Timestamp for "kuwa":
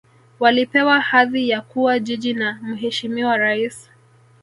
1.61-1.99